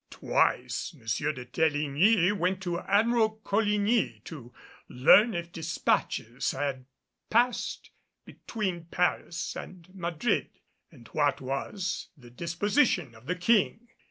[0.09, 1.05] Twice M.
[1.35, 4.51] de Teligny went to Admiral Coligny to
[4.89, 6.85] learn if despatches had
[7.29, 7.91] passed
[8.25, 10.49] between Paris and Madrid
[10.91, 13.89] and what was the disposition of the King.